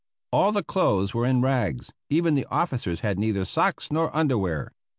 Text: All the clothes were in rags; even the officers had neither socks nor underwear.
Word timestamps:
All 0.31 0.51
the 0.51 0.63
clothes 0.63 1.13
were 1.13 1.27
in 1.27 1.41
rags; 1.43 1.91
even 2.09 2.33
the 2.33 2.47
officers 2.49 3.01
had 3.01 3.19
neither 3.19 3.45
socks 3.45 3.91
nor 3.91 4.09
underwear. 4.17 4.71